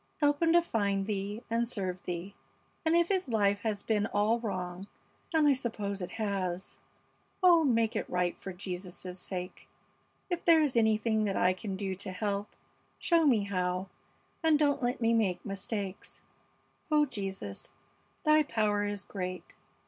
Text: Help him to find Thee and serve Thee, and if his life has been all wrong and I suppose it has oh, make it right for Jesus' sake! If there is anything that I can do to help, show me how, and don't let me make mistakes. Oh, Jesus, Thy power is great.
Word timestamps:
Help 0.19 0.41
him 0.41 0.51
to 0.53 0.63
find 0.63 1.05
Thee 1.05 1.43
and 1.47 1.69
serve 1.69 2.01
Thee, 2.01 2.33
and 2.83 2.95
if 2.95 3.09
his 3.09 3.27
life 3.27 3.59
has 3.59 3.83
been 3.83 4.07
all 4.07 4.39
wrong 4.39 4.87
and 5.31 5.47
I 5.47 5.53
suppose 5.53 6.01
it 6.01 6.13
has 6.13 6.79
oh, 7.43 7.63
make 7.63 7.95
it 7.95 8.09
right 8.09 8.35
for 8.35 8.51
Jesus' 8.51 9.19
sake! 9.19 9.69
If 10.27 10.43
there 10.43 10.63
is 10.63 10.75
anything 10.75 11.25
that 11.25 11.37
I 11.37 11.53
can 11.53 11.75
do 11.75 11.93
to 11.93 12.11
help, 12.11 12.49
show 12.97 13.27
me 13.27 13.43
how, 13.43 13.89
and 14.41 14.57
don't 14.57 14.81
let 14.81 15.01
me 15.01 15.13
make 15.13 15.45
mistakes. 15.45 16.23
Oh, 16.89 17.05
Jesus, 17.05 17.73
Thy 18.23 18.41
power 18.41 18.83
is 18.85 19.03
great. 19.03 19.53